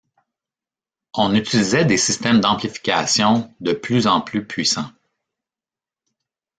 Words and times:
On 1.13 1.35
utilisait 1.35 1.85
des 1.85 1.99
systèmes 1.99 2.41
d'amplification 2.41 3.53
de 3.59 3.71
plus 3.73 4.07
en 4.07 4.19
plus 4.19 4.43
puissants. 4.47 4.89